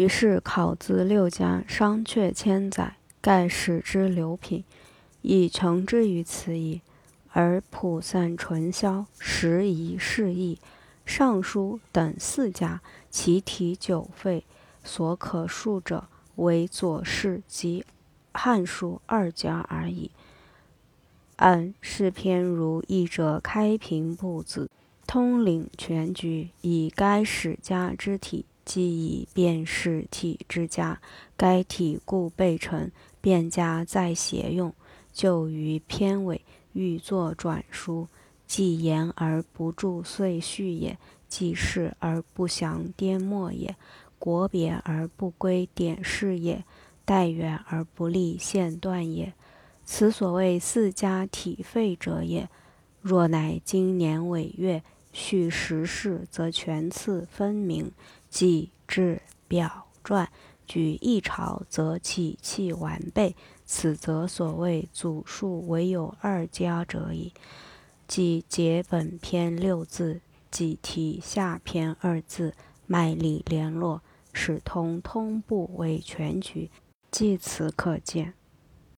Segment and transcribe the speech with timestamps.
[0.00, 4.64] 于是考自六家，商榷千载，盖始之流品，
[5.20, 6.80] 以成之于此矣。
[7.32, 10.58] 而普散淳萧，时移世易，
[11.04, 14.46] 尚书等四家，其体久废，
[14.82, 17.84] 所可述者唯左氏及
[18.32, 20.10] 汉书二家而已。
[21.36, 24.70] 按是篇如译者开平布子，
[25.06, 31.00] 通领全局，以该史家之体，既以辨史体之家，
[31.36, 32.88] 该体故备成，
[33.20, 34.72] 便加再写用，
[35.12, 36.40] 就于篇尾。
[36.72, 38.06] 欲作转书，
[38.46, 40.94] 既言而不著，遂序也；
[41.26, 43.74] 既事而不详颠末也；
[44.20, 46.62] 国别而不归典事也；
[47.04, 49.32] 待远而不立线段也。
[49.84, 52.48] 此所谓四家体废者也。
[53.00, 57.90] 若乃今年尾月，叙时事，则全次分明；
[58.28, 60.30] 记志表传，
[60.66, 63.34] 举一朝，则起气完备。
[63.64, 67.32] 此则所谓祖述唯有二家者矣。
[68.08, 72.54] 即解本篇六字，即题下篇二字，
[72.86, 74.02] 脉理联络，
[74.32, 76.70] 使通通部为全局。
[77.12, 78.34] 据此可见。